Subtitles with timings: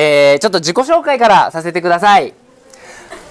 [0.00, 2.32] えー、ちょっと自己紹介からさせてください。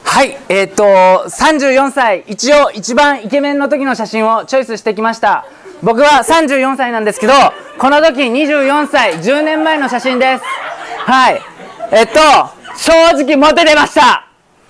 [0.03, 5.45] はい、えー、っと、34歳、一応一番イケメンの時の写真をチョイスしてきました。
[5.81, 7.33] 僕は34歳なんですけど、
[7.77, 10.43] この時24歳、10年前の写真です。
[11.05, 11.41] はい。
[11.91, 12.19] えっと、
[12.75, 12.91] 正
[13.23, 14.27] 直モテてました。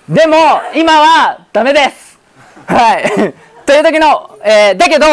[0.08, 0.36] でも、
[0.76, 2.18] 今はダメです。
[2.66, 3.34] はい。
[3.66, 5.06] という時の、えー、だけど、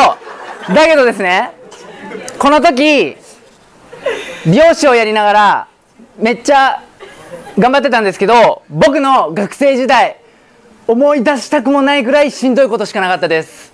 [0.74, 1.52] だけどですね、
[2.38, 3.18] この時、
[4.46, 5.68] 美容師をやりながら、
[6.18, 6.82] めっちゃ
[7.58, 10.18] 頑張ってたんですけど僕の学生時代
[10.88, 13.74] 思い出したくもないぐらいしんどいことしかなかったです。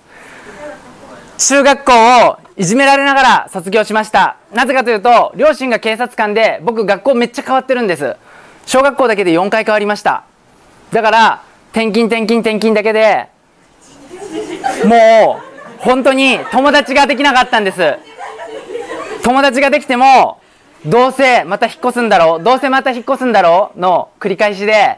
[1.38, 1.92] 中学校
[2.30, 4.38] をいじめられながら卒業しました。
[4.54, 8.16] なぜかというと両親が警察官で僕学校めっちゃ変わってるんです。
[8.66, 10.24] 小学校だけで4回変わりました。
[10.92, 13.28] だから転勤転勤転勤だけで
[14.86, 15.42] も
[15.80, 17.96] う本当に友達ができなかったんです。
[19.24, 20.41] 友達ができても
[20.86, 24.98] どうせまた引っ越すんだろうどうせまた引っ越すんだろうの繰り返しで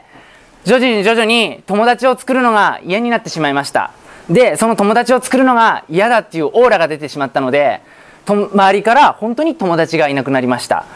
[0.64, 3.90] 徐々に徐々に友達を作るのが嫌になってしまいました。
[4.30, 7.82] でその友達を作るのが嫌だっていうオーラが出てしまったので
[8.24, 10.86] と周りから本当に友達がいなくなりました。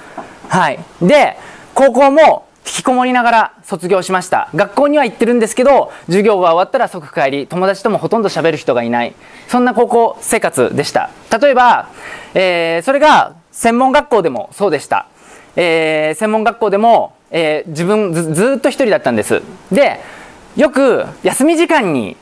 [0.49, 0.79] はい。
[1.03, 1.37] で
[1.75, 4.49] 高校も引きこもりながら卒業しました。
[4.55, 9.15] 学校には行ってるんですけど授業が終わったら即帰り友達ともほとんど喋る人がいない。
[9.49, 11.11] そんな高校生活でした。
[11.39, 11.91] 例えば、
[12.33, 15.09] えー、それが専門学校でもそうでした、
[15.57, 19.43] えー、専門学校でも、えー、自分ずずっと一人だったんです。
[19.73, 19.99] で
[20.57, 22.17] よく休み時間に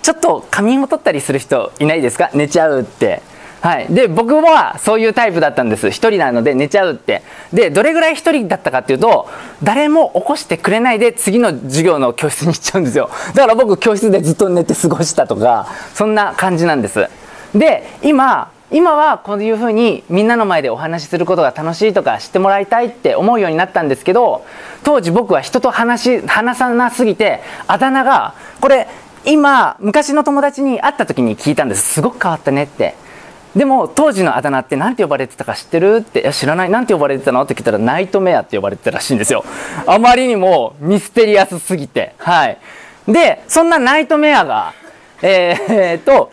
[0.00, 2.30] ちょっと仮眠を取ったりする人いないですか？
[2.34, 3.20] 寝ちゃうって。
[3.62, 5.88] はい、で僕はそういうタイプだったんです。
[5.88, 7.22] 1人なので寝ちゃうって。
[7.52, 9.28] でどれぐらい1人だったかっていうと
[9.64, 13.10] 誰も起こしてくれないで次の授業の教室に行っちゃうんですよ。
[13.34, 17.08] だから僕教室でずっと寝て過ごしたとかそんな感じなんです。
[17.56, 24.44] で今今はこういうふうにみんなの前でお話しすることが楽しいとか知ってもらいたいって思うようになったんですけど
[24.82, 28.88] 当時僕は人と話話さなすぎてあだ名がこれ
[29.24, 31.94] 今昔の友達に会った時に聞いたんです。
[31.94, 32.94] すごく変わったねって。
[33.56, 36.70] でも当時のあだ名って何て呼ばれてたか知ってるって知らない？
[36.70, 37.42] 何て呼ばれてたの？
[37.42, 39.44] って聞いたらナイトメアって呼ばれてたらしいんですよ。
[39.86, 42.14] あまりにもミステリアスすぎて。
[42.18, 42.58] はい。
[43.08, 44.74] でそんなナイトメアが、
[45.22, 46.30] えー、っと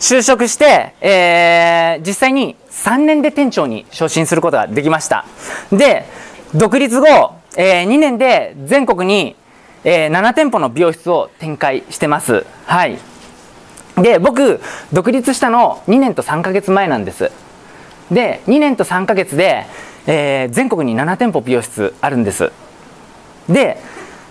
[0.00, 5.24] 就職して、えー、実際に3年で店長に昇進することができました。
[5.72, 6.06] で
[6.54, 9.36] 独立後、えー、2年で全国に、
[9.84, 12.46] えー、7店舗の美容室を展開してます。
[12.66, 12.98] はい。
[13.96, 14.60] で僕
[14.92, 17.32] 独立したの2年と3ヶ月前なんです。
[18.10, 19.66] で2年と3ヶ月で、
[20.06, 22.52] えー、全国に7店舗美容室あるんです。
[23.48, 23.82] で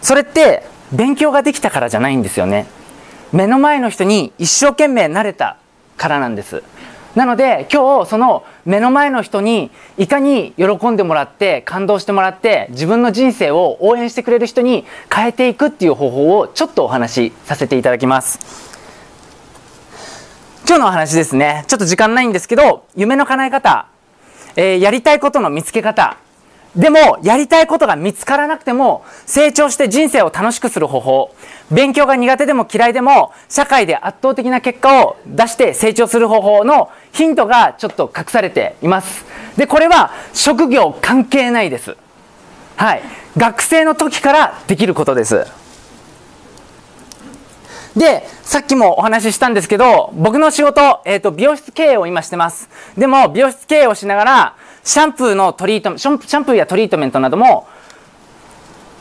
[0.02, 0.64] それって
[0.94, 2.66] 勉強ができたからじゃないんですよね。
[3.34, 5.58] 目の前の人に一生懸命慣れた
[5.98, 6.64] からなんです。
[7.16, 18.40] なので今日その目の前の人にいかに喜んでもらって感動してもらって自分の人生を応援してくれる人に変えていくっていう方法をちょっとお話しさせていただきます。
[20.68, 21.66] 今日のお話ですね。
[21.68, 23.88] ちょっと時間ないんですけど夢の叶え方、
[24.56, 26.18] えー、やりたいことの見つけ方。
[26.76, 31.36] でもやりたいことが見つからなくても成長して人生を楽しくする方法。
[31.72, 39.26] 勉強が苦手でも嫌いでも社会で圧倒的な結果を出して成長する方法のヒントがちょっと隠されています。
[39.58, 41.98] でこれは職業関係ないです。
[42.76, 43.02] はい。
[43.36, 45.46] 学生の時からできることです。
[47.96, 52.70] でさっきもお話ししたんですけど僕の仕事、えーと、美容室経営を今してます。
[52.96, 54.56] でも美容室経営をしながら
[54.88, 57.68] シャンプーのトリートシャンプーやトリートメントなども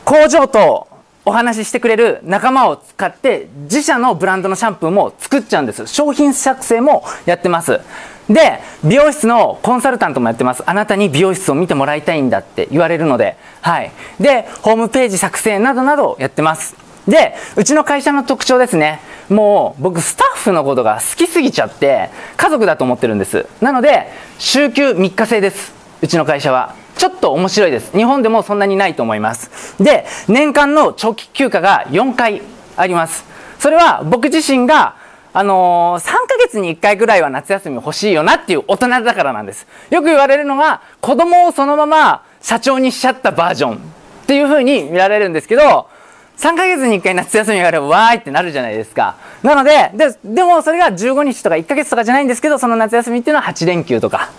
[0.03, 0.89] 工場と
[1.23, 5.87] お話ししてくれる仲間を使って自社のブランドのシャンプーも作っちゃうんです。
[5.87, 7.79] 商品作成もやってます。
[8.27, 10.63] で美容室のコンサルタントもやってます。
[10.65, 13.91] あなたに美容室を見てもらいたいんだって言われるのではい。
[14.19, 16.86] でホームページ作成などなどやってます。
[17.07, 18.99] でうちの会社の特徴ですね。
[19.29, 23.45] もう僕スタッフのことが好きすぎちゃって家族だと思ってるんです。
[23.61, 24.07] なので
[24.39, 25.73] 週休3日制です。
[26.01, 26.75] うちの会社は。
[26.97, 27.95] ちょっと面白いです。
[27.95, 29.81] 日本でもそんなにないと思います。
[29.81, 32.41] で年間の長期休暇が4回
[32.75, 33.23] あります。
[33.59, 34.95] それは僕自身が
[35.33, 39.67] あのー、3ヶ月に1回ぐらいは夏休み欲しいよなっていう大人だからなんです。
[39.91, 43.79] よく言われるのが子供をそのまま社長にしちゃったバージョンっ
[44.25, 45.89] ていう風に見られるんですけど
[46.37, 49.15] 3ヶ月に1回夏休みがあればわーいってなるじゃないですか。
[49.41, 54.29] なので、ででもそれが15日とか1ヶ月とかじゃないんですけど、その夏休みっていうのは8連休とか、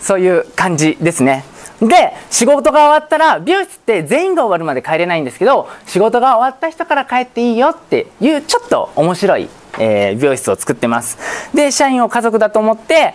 [0.00, 1.44] そういう感じですね。
[1.80, 11.18] で、仕事が終わったら、美容室って全員が終わるまで帰れないんですけど、仕事が終わった人から帰っていいよっていう、ちょっと面白い、えー、美容室を作ってます。
[11.54, 13.14] で、社員を家族だと思って、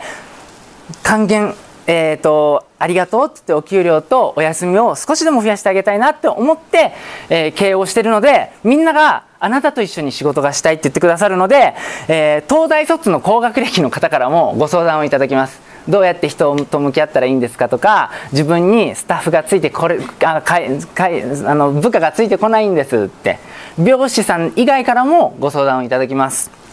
[1.04, 1.56] 還元
[1.88, 6.92] えーと、ありがとうってってお給料とお休みを少しでも増やしてあげたいなって思って、
[7.30, 11.76] えー、経営をしてるのでみんながあなたと一緒に仕事がしたいって言ってくださるので、
[12.10, 15.62] えー、東大卒の高学歴の方からもご相談をいただきます。
[15.88, 23.40] どうやって人と向き合ったらいいんですかとか自分にスタッフがついてこれあかいかいあの部下がついてこないんですって
[23.80, 26.67] 美師さん以外からもご相談をいただきます。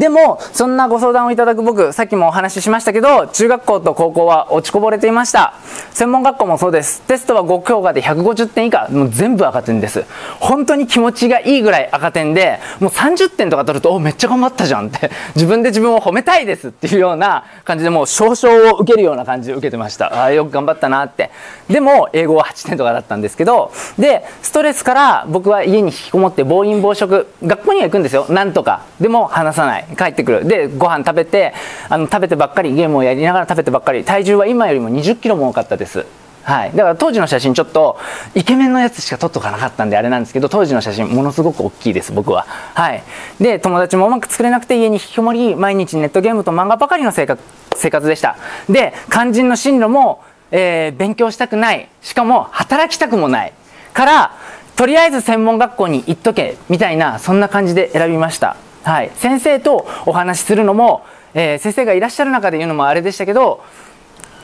[0.00, 5.52] でもそんなご相談をいただく僕さっきもお話ししましたけど中学校と高校は落ちこぼれていました。
[5.92, 7.02] 専門学校もそうです。
[7.02, 10.06] テストは5教科で150点以下もう全部赤点です。
[10.40, 15.10] 本当に気持ちがいいぐらい赤点でもう30点とか取るとおめっちゃ頑張ったじゃんって。
[15.36, 20.24] 自分で自分を褒めたいですっていうような感じでもう少々を受けるような感じで受けてました。
[20.24, 21.30] あよく頑張ったなって。
[21.68, 28.24] でも英語は8点とかだったんですけどでストレスから僕は家に引きこもって暴飲暴食学校には行くんですよ。
[28.30, 28.80] なんとか。
[28.98, 29.89] でも話さない。
[29.96, 30.44] 帰ってくる。
[30.46, 31.54] でご飯食べて
[31.88, 34.04] あの食べてばっかりゲームをやりながら食べてばっかり。
[34.04, 36.06] 体重は今よりも2 0キロも多かったです。
[36.42, 37.98] はい、だから当時の写真ちょっと
[38.34, 42.46] イケメンのやつしか撮っとかなかったんであれなんですけど当時の写真ものすごく大きいです僕は。
[42.74, 43.02] はい。
[43.40, 47.42] で友達もうまく作れなくて家に引きこもり毎日ネットゲームと漫画ばかりの生活
[47.76, 48.36] 生活でした。
[48.68, 51.88] で肝心の進路も、えー、勉強したくない。
[52.00, 53.52] しかも働きたくもない。
[53.92, 54.34] から
[54.76, 58.56] とりあえず専門学校に行っとけみたいなそんな感じで選びました。
[58.82, 61.04] はい、先生とお話しするのも、
[61.34, 63.62] えー、先生がいらっしゃる中で言うのもあれでしたけど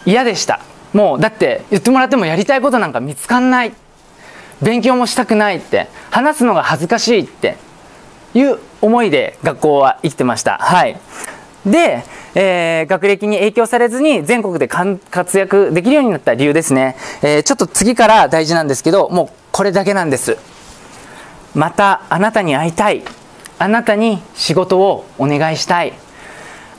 [0.05, 0.61] 嫌でした。
[0.93, 3.73] もうだって言ってもらってもやりたいことなんか見つかんない。
[4.63, 5.89] 勉強もしたくないって。
[6.11, 7.57] 話すのが恥ずかしいって。
[8.35, 10.59] いう思いで学校は生きてました。
[10.59, 10.99] はい。
[11.65, 12.05] で、
[12.35, 20.37] えー、学歴に影響されずに全国で活躍できるようになった理由ですね、えー、ちょっと次から大事なんですけどもうこれだけなんです。
[21.55, 23.03] またあなたに会いたい。
[23.59, 25.93] あなたに仕事をお願いしたい。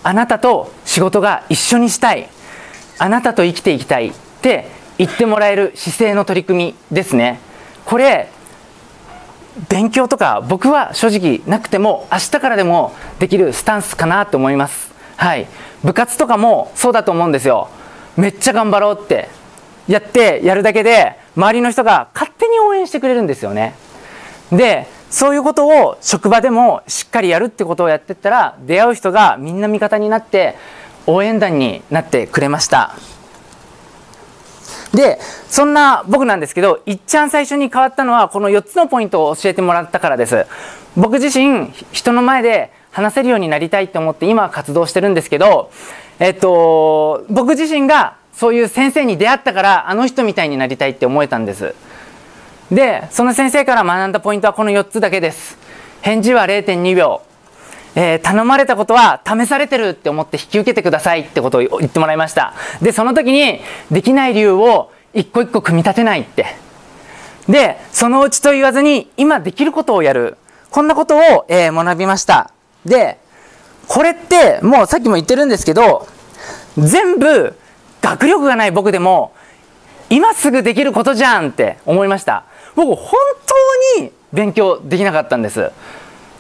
[0.03, 2.29] あなたと仕事が一緒にしたい。
[2.99, 7.39] あなたと生きていきたいって言ってもらえる姿勢の取り組みですね。
[7.85, 8.29] これ
[9.69, 14.93] 勉強とか僕は正直なくても明日からでもできるスタンスかなと思います。
[15.15, 15.47] はい。
[15.83, 17.69] 部活とかもそうだと思うんですよ。
[18.15, 19.29] めっちゃ頑張ろうって。
[19.87, 23.73] やってやるだけで周りの人が勝手に応援してくれるんですよね。
[24.51, 30.55] でそういうことを職場でもしっかりやるってことをやってったら出会う人がみんな味方になって
[31.05, 32.95] 応援団になってくれました。
[34.93, 35.19] で
[35.49, 40.45] そんな僕なんですけどいっちゃん最初に変わったのはこの4つのポイントを教えてもらったからです。
[40.95, 45.69] 僕自身人の前で話せるようになりたいと思って今活動してるんですけど
[46.19, 51.75] えっと僕自身がそういう先生に出会ったからあの人みたいになりたいって思えたんです。
[52.71, 55.57] でその先生から学んだポイントはこの4つだけです。
[56.01, 57.21] 返事は0.2秒、
[57.95, 62.53] えー、頼まれたことは試されてるって思って引き受けてくださいってことを言ってもらいました。
[62.81, 66.45] でその時にできない理由を一個一個組み立てないって。
[67.47, 70.37] でそのうちと言わずに今できることをやる。
[70.69, 72.51] こんなことを、えー、学びました。
[72.85, 73.17] で
[73.87, 76.07] これってもうさっきも言ってるんですけど
[76.77, 77.55] 全部
[78.01, 79.33] 学力がない僕でも
[80.09, 82.43] 今すぐできることじゃんって思いました。
[82.77, 83.19] 僕本
[83.97, 85.71] 当に勉強できなかったんです。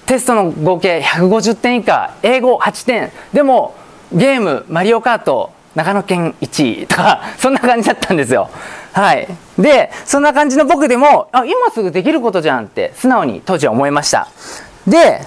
[0.05, 3.11] テストの合計150点以下英語8点。
[3.33, 3.75] でも
[4.13, 8.51] ゲームマリオカート長野県1位とか そんな感じだったんですよ。
[8.93, 9.27] はい。
[9.57, 14.27] でそんな感じの僕でもあ今すぐできることじゃんって素直に当時は思いました。
[14.85, 15.23] で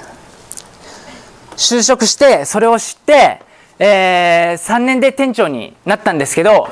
[1.57, 3.41] 就職してそれを知って、
[3.81, 6.69] えー、3年で店長になったんですけど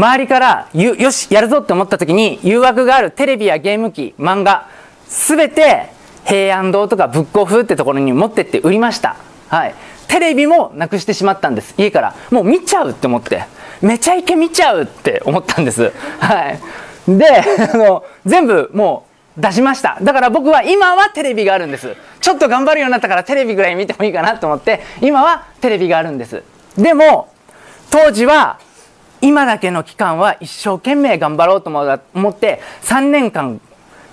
[0.00, 4.66] 周りからよしやるぞって思った時に誘惑があるテレビやゲーム機漫画
[5.06, 5.90] 全て
[6.24, 9.16] 平安堂とかブックオフってところに持ってって売りました。
[9.48, 9.74] はい。
[10.08, 11.74] テレビもなくしてしまったんです。
[11.76, 12.14] 家から。
[12.30, 13.44] もう見ちゃうって思って。
[13.82, 15.92] めちゃイケ見ちゃうって思ったんです。
[16.18, 16.58] はい。
[17.18, 17.26] で
[17.72, 19.98] あの全部もう出しました。
[20.00, 21.94] だから僕は今はテレビがあるんです。
[22.20, 26.42] ちょっと頑張るようになったからテレビぐらい見てもいいかなと思って今はテレビがあるんです。
[26.78, 27.32] でも
[27.90, 28.60] 当時は
[29.20, 33.60] 今だけの期間は一生懸命頑張ろうと思って3年間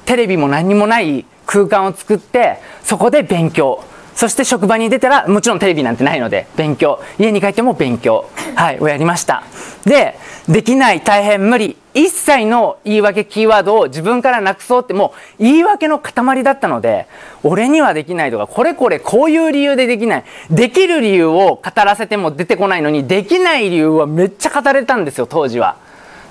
[0.06, 3.84] テレビも何もない空間を作ってそこで勉強。
[4.18, 7.00] そして職場に出たらもちろんテレビなんてないので勉強。
[7.20, 8.26] 家に帰っても勉強。
[8.56, 9.44] はいをやりました。
[9.86, 10.18] で
[10.50, 11.78] できない大変無理。
[11.94, 17.08] 一切の言い訳キーワードを自分からなくそうってもう言い訳の塊だったので
[17.44, 20.24] 俺にはできないとかこれこれこういう理由でできない。
[20.50, 25.78] できる理由を語らせても出てこないのにできない理由はめっちゃ語れたんですよ当時は。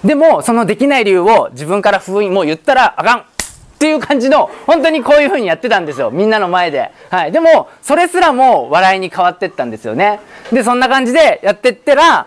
[0.05, 3.25] でもそのできない理由を自分から封印もう言ったらあかん。
[3.76, 6.11] っていう感じの本当にこういう風にやってたんですよ。
[6.11, 10.18] みんなの前で、はい、でもそれすらも笑いに変わってったんですよね。
[10.50, 12.26] でそんな感じでやってったら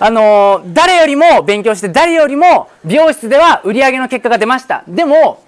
[0.00, 4.82] あのー、誰よりも勉強して誰よりも美容室では売り上げの結果が出ました。
[4.88, 5.44] でも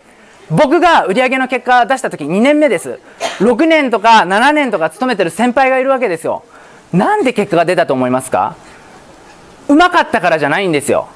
[0.50, 3.00] 僕が売り上げの結果出した時2年目です。
[3.38, 6.44] 6年とか7年とか勤めてる先輩がいるわけですよ。
[6.92, 8.54] なんで結果が出たと思いますか？
[9.68, 11.08] うまかったからじゃないんですよ。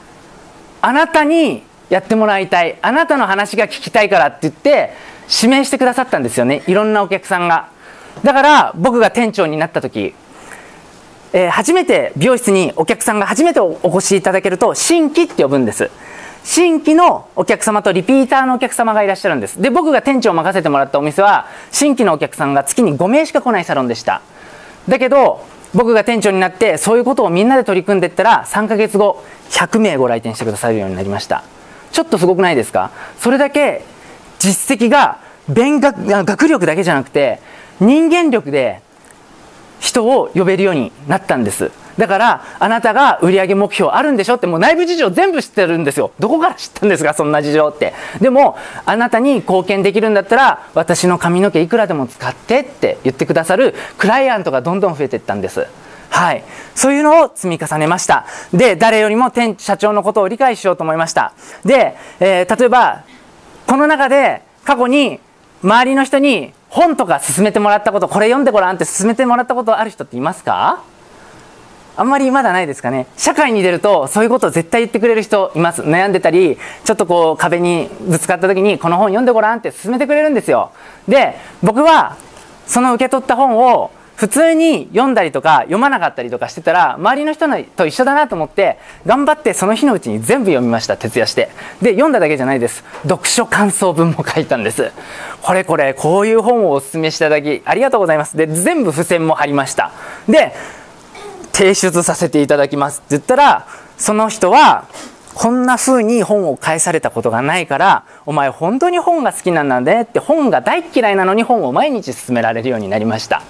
[0.80, 2.78] あなたにやってもらいたい。
[2.82, 4.92] あなたの話が聞きたいからって言って
[5.30, 6.62] 指名してくださったんですよね。
[6.66, 7.68] いろんなお客さんが。
[8.22, 10.14] だから僕が店長になった時、
[11.32, 15.90] えー、初めて美容室にお客さんが初めてお越しいただけると新規って呼ぶんです。
[16.44, 19.60] 新規のお客様とリピーターのお客様がいらっしゃるんです。
[19.60, 24.20] で僕が店長を任せてもらったお店は新規のお客さんが月に5名しか来ないサロンでした。
[24.88, 31.42] だけど僕が店長になってそういうことをみんなで取り組んでいったら3ヶ月後100名ご来店してくださるようになりました。
[31.94, 32.90] ちょっとすごくないですか？
[33.20, 33.82] それだけ
[34.40, 37.38] 実績が勉学学力だけじゃなくて
[37.78, 38.82] 人間力で
[39.78, 41.70] 人を呼べるようになったんです。
[41.96, 44.34] だからあなたが売上目標あるんでしょ？
[44.34, 46.10] ってもう内部事情全部知ってるんですよ。
[46.18, 47.14] どこから知ったんですか？
[47.14, 47.94] そんな事情って。
[48.20, 55.68] でもあなたに貢献できるんだったら私の髪の毛いくらでも使ってって言ってくださるクライアントがどんどん増えていったんです。
[56.14, 56.44] はい。
[56.76, 58.24] そういうのを積み重ねました。
[58.52, 61.32] で、誰よりも店社長のことを理解しようと思いました。
[61.64, 63.02] で、えー、例えば、
[63.66, 65.18] この中で過去に
[65.64, 70.84] 周りの人に本とか勧めてもらったこと、これ読んでごらんって勧めてもらったことある人っていますか？
[71.96, 73.08] あんまりまだないですかね。
[73.16, 75.82] 社会に出るとそういうことを絶対言ってくれる人います。
[75.82, 80.70] 悩んでたり、ちょっとこう壁にぶつかった時にこの本読んでごらんって勧めてくれるんですよ。
[81.08, 82.16] で、僕は
[82.68, 91.48] その受け取った本を普通に読んだりとか読まなかったりとかしてたら周りの人と一緒だなと思って頑張ってその日のうちに全部読みました徹夜して。
[91.82, 92.84] で読んだだけじゃないです。
[93.02, 94.92] 読書感想文も書いたんです。
[95.42, 98.36] これこれこういう本をおすすめしていただきありがとうございます。
[98.36, 99.90] で全部付箋も貼りました。
[100.28, 100.52] で
[101.52, 102.98] 提出させていただきます。
[102.98, 103.66] って言ったら
[103.98, 104.84] その人は
[105.34, 113.42] こんな風に本を返されたことがないからお前本当に本が好きなんだねって本が大嫌いなのに本を毎日勧められるようになりました。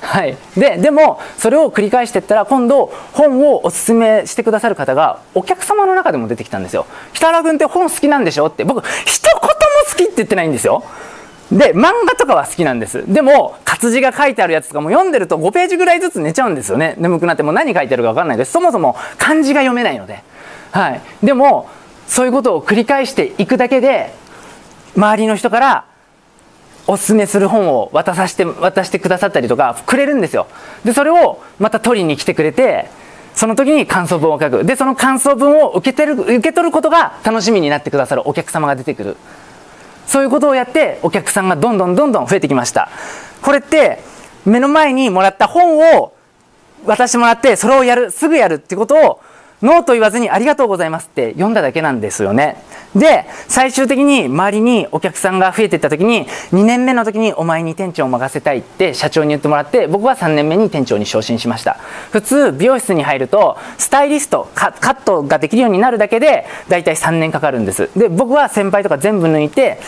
[0.00, 8.64] はい、ででもそれを繰り返していったら今度本をおすすめしてくださる方がお客様の中でも出てきたんですよ「北原君って本好きなんでしょ?」って。
[8.64, 9.50] 僕一言も
[9.90, 10.82] 好きって言ってないんですよ。
[11.52, 13.04] で漫画とかは好きなんです。
[13.12, 16.94] でも活字が書いてあるやつとかも読んでると5ページぐらいずつ寝ちゃうんですよね。
[16.96, 18.52] 眠くなっても何書いてあるか分かんないです。
[18.52, 20.22] そもそも漢字が読めないので、
[20.70, 21.68] はい、でも
[22.06, 24.12] そういうことを繰り返していくだけで
[24.96, 25.84] 周りの人から
[26.90, 30.48] おすすめする本を渡させて渡してくださったりとかくれるんですよ。
[30.84, 32.90] でそれをまた取りに来てくれて
[33.32, 34.64] その時に感想文を書く。
[34.64, 39.16] でその感想文を受けてる受け取ることが楽しみになってくださるお客様が出てくる。
[40.08, 42.88] そういうことをやってお客さんがどんどんどんどん増えてきました。
[43.40, 44.02] これって
[44.44, 46.12] 目の前にもらった本を
[46.84, 49.20] 渡してもらってそれをやるすぐやるってことを
[49.62, 52.62] ノーと言わずにありがとうございますって読んだだけなんですよね。
[52.94, 61.74] で、最終的に周りにお客さんが増えていった時に、2年目の時にお前に店長を任せたいって社長に言ってもらって、僕は3年目に店長に昇進しました。
[62.10, 67.90] 普通、美容室に入ると、スタイリスト、カットができるようになるだけで、だいたい3年かかるんです。
[67.96, 69.78] で、僕は先輩とか全部抜いて、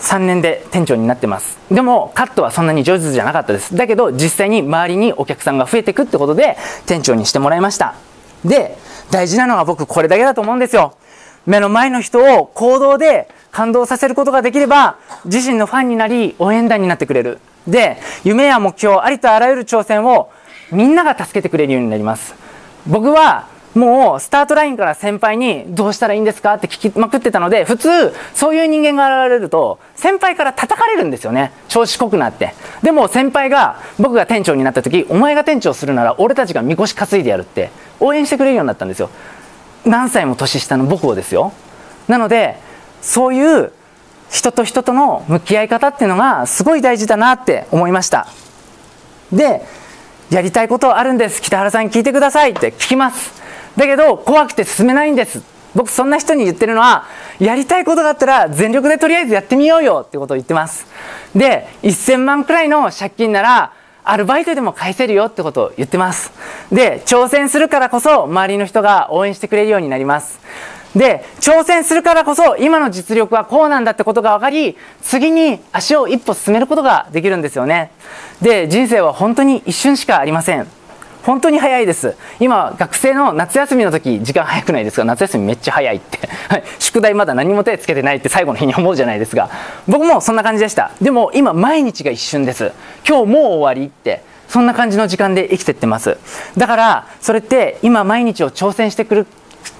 [0.00, 6.56] 3年で店長になってますでもカットはそんなに上手じゃなかったですだけど実際に周りにお客さんが増えていくってことで
[6.86, 7.94] 店長にしてもらいました
[8.44, 8.76] で、
[9.10, 10.94] 大事なのは僕これだけだと思うんですよ。
[11.46, 17.38] 目の前の人を行動で感動させることができれば、自身のファンになり、応援団になってくれる。
[17.66, 20.30] で、夢や目標、ありとあらゆる挑戦を
[20.70, 22.34] みんなが助けてくれるようになります。
[22.86, 31.52] 僕はもうスタートラインから先輩にどうしたらいいんですかって聞きまくってたので普通そういう人間が現れると先輩から叩かれるんですよね。
[31.68, 32.54] 調子こくなって。
[32.82, 39.10] でも先輩が僕が店長になった時お前が店長するなら俺たちがみこし担いでやるって応援してくれるようになったんですよ。
[39.84, 41.52] 何歳も年下の僕をですよ。
[42.08, 42.58] なので
[43.02, 43.72] そういう
[44.30, 48.26] 人と人との向き合い方っていうのがすごい大事だなって思いました。
[49.32, 49.64] で
[50.30, 51.40] やりたいことあるんです。
[51.40, 53.40] 北原さんに聞いてくださいって聞きます。
[53.76, 55.42] だけど怖くて進めないんです。
[55.74, 57.06] 僕そんな人に言ってるのは
[57.38, 60.86] やりたいことがあったら全力でとりあえずやってみようよってことを言ってます。
[61.34, 63.72] で1000万くらいの借金なら
[64.02, 66.32] アルバイトでも返せるよってことを言ってます。
[66.72, 70.40] で挑戦するからこそ周りの人が応援してくれるようになります。
[70.96, 77.92] で挑戦するからこそ今の実力はこうなんだってことが分かり次に足を一歩進めることができるんですよね。
[78.42, 80.79] で人生は本当に一瞬しかありません。
[81.24, 82.16] 本当に早いです。
[82.38, 85.04] 今学生の夏休みの時時間早くないですか？
[85.04, 86.18] 夏休みめっちゃ早いって。
[86.78, 89.50] 宿題まだ何も手つけてないって最後の日に思うじゃないですか
[89.86, 90.90] 僕もそんな感じでした。
[91.00, 92.72] でも今毎日が一瞬です。
[93.06, 96.16] 今日もう終わりってそんな感じの時間で生きてってます。
[96.56, 99.26] だからそれって今毎日を挑戦してくる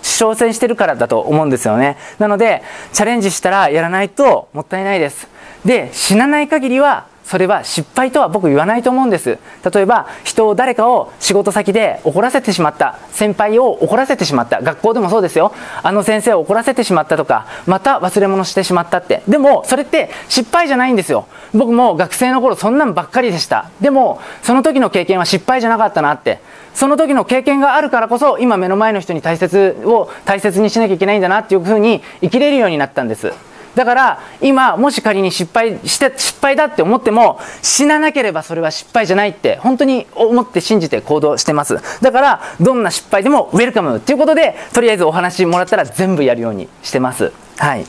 [0.03, 1.97] 挑戦してるからだと思うんですよね。
[2.19, 5.27] なのでチャレンジしたらやらないともったいないです。
[5.65, 9.39] で死なない限りはそれは失敗とは僕言わないと思うんです。
[9.73, 12.99] 例えば人を誰かを仕事先で怒らせてしまった。
[13.13, 14.61] 先輩を怒らせてしまった。
[14.61, 15.53] 学校でもそうですよ。
[15.83, 19.23] あの先生を怒らせてしまったとかまた忘れ物してしまったって。
[19.29, 21.27] でもそれって失敗じゃないんですよ。
[21.55, 23.71] 僕も学生の頃そんなんばっかりでした。
[23.81, 26.41] でもその時の経験は失敗じゃなかったなって。
[26.75, 33.33] その時の経験があるからこそ今目の前の人に大切を大切にしなきゃいけないんだなっていうふうに生きれるようになったんです。
[33.75, 41.79] だから今もし仮に失敗して失敗だって思っても死ななければそれは失敗じゃないって本当に思って信じて行動してます。
[42.03, 47.33] だからどんな失敗でもウェルカムっていうことでとりあえずお話もらったら全部やるようにしてます。
[47.59, 47.87] はい。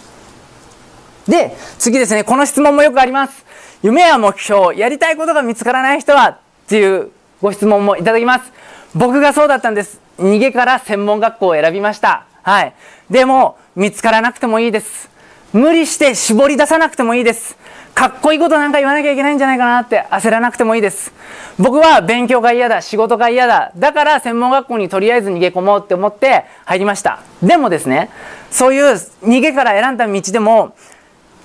[1.28, 2.24] で次ですね。
[2.24, 3.46] この質問もよくあります。
[3.84, 7.12] 夢や目標やりたいことが見つからない人はっていう
[7.42, 8.52] ご質問もいただきます。
[8.94, 10.00] 僕がそうだったんです。
[10.20, 12.26] 逃げから専門学校を選びました。
[12.44, 12.74] はい。
[13.10, 15.11] でも見つからなくてもいいです。
[15.54, 17.58] 無理して絞り出さなくてもいいです。
[17.94, 21.12] かっこいいことなんか言わなきゃいけないんじゃないかなって焦らなくてもいいです。
[21.60, 23.74] 僕は勉強が嫌だ、仕事が嫌だ。
[23.76, 27.20] だから専門学校にとりあえず逃げ込もうって思って入りました。
[27.44, 28.10] でもですね、
[28.50, 28.94] そういう
[29.24, 30.74] 逃げから選んだ道でも、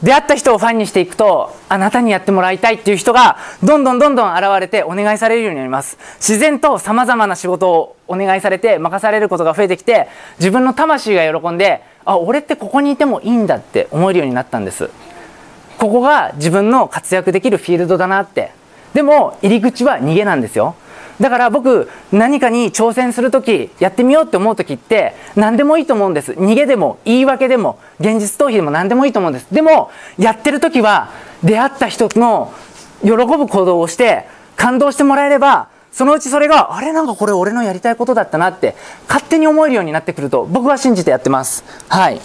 [0.03, 5.99] 出会った人をファンにしていくと、あなたにやってもらいたいっていう人が、どんどんどんどん現れてお願いされるようになります。
[6.19, 10.09] 自然と様々な仕事をお願いされて、任されることが増えてきて、
[10.39, 14.89] 自分の魂が喜んで、あ俺ってここにいてもいいんだって思えるようになったんです。
[15.77, 18.53] ここが自分の活躍できるフィールドだなって。
[18.95, 20.75] でも入り口は逃げなんですよ。
[21.21, 26.33] だから僕何かに挑戦する時やってみようって思う時って何でもいいと思うんです。
[26.33, 29.47] 逃げでも言い訳でも現実逃避でも何でもいいと思うんです。
[29.53, 31.11] でもやってる時は
[31.43, 32.53] 出会った人の
[33.03, 38.77] 喜ぶ行動をして感動してもらえればそのうちそれがあれなんかこれ俺のやりたいことだったなって
[39.09, 41.65] 勝手に思えるようになってくると僕は信じてやってます。
[41.89, 42.21] はい。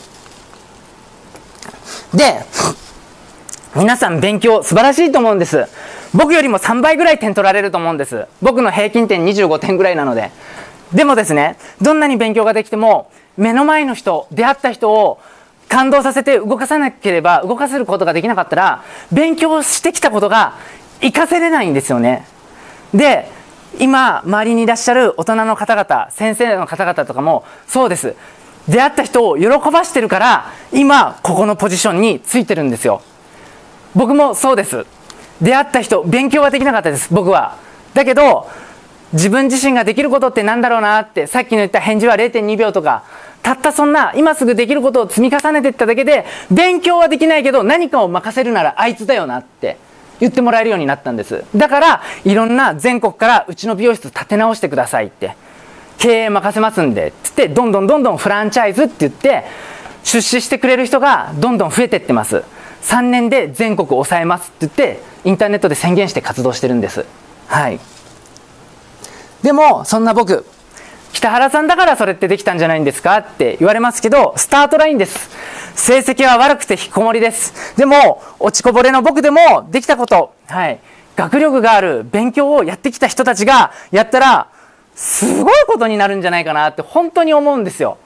[2.13, 2.43] で
[3.73, 5.67] 皆さん勉強素晴らしいと思うんです。
[6.13, 8.25] 僕よりも3倍ぐらい点取られると思うんです。
[8.41, 10.31] 僕の平均点25点ぐらいなので。
[10.91, 15.21] でもですねどんなに勉強ができても目の前の人出会った人を
[15.69, 20.57] 感動させて動かさなければ動かせることができなかったら勉強してきたことが
[20.99, 22.27] 活かせれないんですよね。
[22.93, 23.39] で
[23.79, 28.15] 今周りにいらっしゃる大人の方々先生の方々とかもそうです。
[28.67, 33.01] 出会った人を喜ばしてるから今ここのポジションについてるんですよ。
[33.95, 34.85] 僕もそうです。
[35.41, 37.57] 出会った人勉強はできなかったです僕は。
[37.93, 38.47] だけど
[39.13, 43.03] 自分自身ができることって何だろうなってさっきの言った返事は0.2秒とか
[43.41, 49.77] たったそんな今すぐできることを積み重ねていっただけで勉強はできないけど何かを任せるならあいつだよなって。
[50.21, 51.43] 言ってもらえるようになったんです。
[51.53, 55.35] だからいろんな全国からうちの美容室立て直してくださいって。
[55.97, 59.43] 経営任せますんでっつってどんどんどんどんフランチャイズって言って
[60.03, 62.43] 出資してくれる人がどんどん増えてってます。
[62.81, 67.05] 3年で全国抑えますって言ってインターネットで宣言して活動してるんです。
[67.47, 67.79] はい。
[69.43, 70.43] でもそんな僕
[71.13, 75.29] 北原さんだからそれってできたんじゃないんですかって言われますけどスタートラインです。
[75.75, 77.75] 成績は悪くて引きこもりです。
[77.77, 80.33] でも落ちこぼれの僕でもできたこと。
[80.47, 80.79] はい。
[81.15, 84.47] 学力がある勉強をやってきた人たちがやったら
[84.95, 87.97] すごいことになるんじゃないかなって本当に思うんですよ。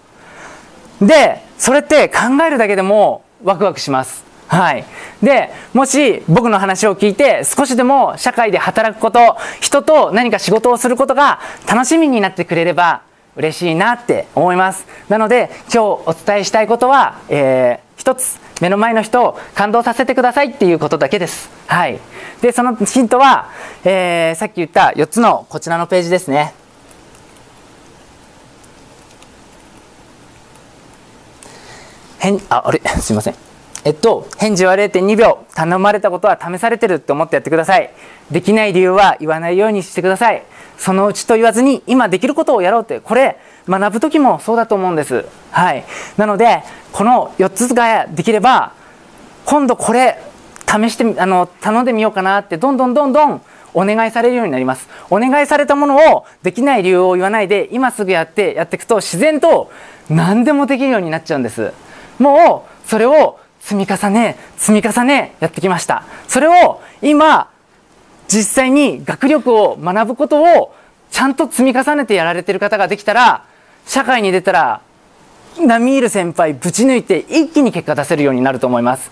[1.01, 4.23] でそれって考えるだけでもワクワクします。
[4.47, 4.85] はい、
[5.23, 13.01] でもし僕の話を聞いて少しでも社会で働くこと人と何か仕事をすることが楽しみになってくれれば
[13.35, 21.49] 嬉しいなって思いますなので今日お伝えしたいことは、えー、一つ目の前の人を感動させてくださいっていうことだけです。
[21.67, 21.99] はい。
[22.41, 23.49] で、そのヒントは、
[23.83, 26.53] えー、さっき言った4つのこちらのページですね。
[32.19, 32.81] 変、あ、あれ？
[33.01, 33.54] すいません。
[33.85, 35.45] えっと、返事は0.2秒。
[35.53, 37.91] 頼まれたことは試されてるって思ってやってください。
[38.31, 40.41] できない理由は言わないようにしてください。
[40.79, 43.37] そのうちと言わずに、今できることをやろうって、これ、
[43.69, 45.25] 学ぶ時もそうだと思うんです。
[45.51, 45.85] はい。
[46.17, 48.73] なので、この4つができれば、
[49.45, 50.17] 今度これ、
[50.65, 53.41] 試して、あの、頼んでみようかなって、どんどんどんどん
[53.75, 54.89] お願いされるようになります。
[55.11, 59.69] お願いされたものをできない理由を言わないで、今すぐやってやっていくと、自然と
[60.09, 61.71] 何でもできるようになっちゃうんです。
[62.17, 66.03] もう、それを積み重ね積み重ねやってきました。
[66.27, 67.49] それを今
[68.27, 70.75] 実際に学力を学ぶことを
[71.09, 73.43] ちゃんと積み重ねてやられてる方ができたら
[73.87, 74.81] 社会に出たら
[75.59, 79.09] 並みいる先輩ぶち抜いて一気に結果出せるようになると思います。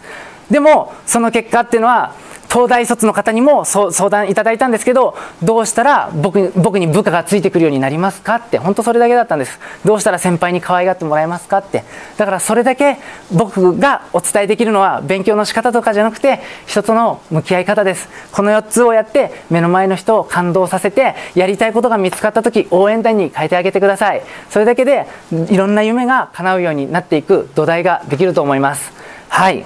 [0.52, 2.14] でもその結果っていうのは
[2.54, 9.60] 東大卒の方にも相談いただいたんですけどどうしたら僕僕に部下がついてくるようになりますかって本当それだけだったんです。
[9.84, 11.84] どうしたら先輩に可愛がってもらえますかって。
[12.16, 13.00] だからそれだけ
[13.32, 18.08] 僕がお伝えできるのは勉強の仕方とかじゃなくて人との向き合い方です。
[18.32, 24.22] この4つをやって目の前の人を感動させてやりたいことが見つかった時応援団に変えてあげてください。
[24.52, 25.08] それだけで
[25.50, 28.92] いろんな夢が叶うようになっていく土台ができると思います。
[29.30, 29.66] はい。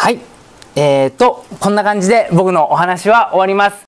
[0.00, 0.18] はい。
[0.76, 3.76] えーと、こんな感じで僕のお話は終わります。